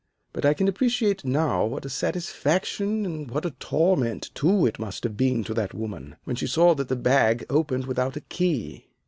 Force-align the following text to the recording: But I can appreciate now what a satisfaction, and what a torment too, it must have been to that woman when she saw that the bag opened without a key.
But 0.33 0.47
I 0.47 0.55
can 0.55 0.67
appreciate 0.67 1.23
now 1.25 1.63
what 1.63 1.85
a 1.85 1.89
satisfaction, 1.89 3.05
and 3.05 3.29
what 3.29 3.45
a 3.45 3.51
torment 3.51 4.31
too, 4.33 4.65
it 4.65 4.79
must 4.79 5.03
have 5.03 5.15
been 5.15 5.43
to 5.43 5.53
that 5.53 5.75
woman 5.75 6.15
when 6.23 6.35
she 6.35 6.47
saw 6.47 6.73
that 6.73 6.87
the 6.87 6.95
bag 6.95 7.45
opened 7.51 7.85
without 7.85 8.15
a 8.17 8.21
key. 8.21 8.87